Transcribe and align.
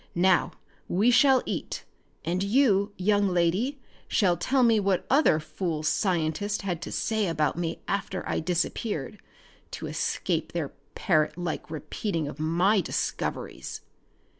Now 0.15 0.53
we 0.87 1.11
shall 1.11 1.43
eat, 1.45 1.85
and 2.25 2.41
you, 2.41 2.91
young 2.97 3.27
lady, 3.29 3.79
shall 4.07 4.35
tell 4.35 4.63
me 4.63 4.79
what 4.79 5.05
other 5.11 5.39
fool 5.39 5.83
scientists 5.83 6.61
had 6.61 6.81
to 6.81 6.91
say 6.91 7.27
about 7.27 7.55
me 7.55 7.81
after 7.87 8.27
I 8.27 8.39
disappeared 8.39 9.19
to 9.69 9.85
escape 9.85 10.53
their 10.53 10.69
parrot 10.95 11.37
like 11.37 11.69
repeating 11.69 12.27
of 12.27 12.39
my 12.39 12.81
discoveries!" 12.83 13.81